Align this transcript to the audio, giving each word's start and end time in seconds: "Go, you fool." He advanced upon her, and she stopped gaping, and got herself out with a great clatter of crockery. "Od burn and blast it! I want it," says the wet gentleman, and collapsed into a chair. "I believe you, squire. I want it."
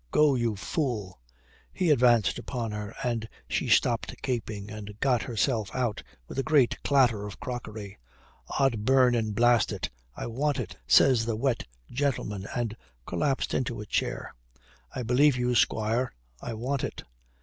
"Go, 0.09 0.33
you 0.33 0.55
fool." 0.55 1.19
He 1.71 1.91
advanced 1.91 2.39
upon 2.39 2.71
her, 2.71 2.95
and 3.03 3.29
she 3.47 3.69
stopped 3.69 4.19
gaping, 4.23 4.71
and 4.71 4.99
got 4.99 5.21
herself 5.21 5.69
out 5.75 6.01
with 6.27 6.39
a 6.39 6.43
great 6.43 6.81
clatter 6.81 7.27
of 7.27 7.39
crockery. 7.39 7.99
"Od 8.57 8.83
burn 8.83 9.13
and 9.13 9.35
blast 9.35 9.71
it! 9.71 9.91
I 10.15 10.25
want 10.25 10.57
it," 10.59 10.75
says 10.87 11.27
the 11.27 11.35
wet 11.35 11.67
gentleman, 11.91 12.47
and 12.55 12.75
collapsed 13.05 13.53
into 13.53 13.79
a 13.79 13.85
chair. 13.85 14.33
"I 14.91 15.03
believe 15.03 15.37
you, 15.37 15.53
squire. 15.53 16.15
I 16.41 16.55
want 16.55 16.83
it." 16.83 17.03